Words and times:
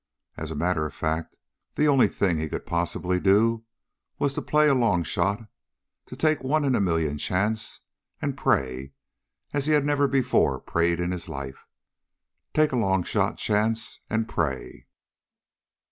As 0.35 0.49
a 0.49 0.55
matter 0.55 0.87
of 0.87 0.95
fact, 0.95 1.37
the 1.75 1.87
only 1.87 2.07
thing 2.07 2.39
he 2.39 2.49
could 2.49 2.65
possibly 2.65 3.19
do 3.19 3.65
was 4.17 4.33
to 4.33 4.41
play 4.41 4.67
a 4.67 4.73
long 4.73 5.03
shot; 5.03 5.47
to 6.07 6.15
take 6.15 6.39
a 6.39 6.47
one 6.47 6.65
in 6.65 6.73
a 6.73 6.81
million 6.81 7.19
chance, 7.19 7.81
and 8.19 8.35
pray 8.35 8.93
as 9.53 9.67
he 9.67 9.73
had 9.73 9.85
never 9.85 10.07
before 10.07 10.59
prayed 10.59 10.99
in 10.99 11.11
his 11.11 11.29
life. 11.29 11.67
Take 12.51 12.71
a 12.71 12.77
long 12.77 13.03
shot 13.03 13.37
chance, 13.37 13.99
and 14.09 14.27
pray. 14.27 14.87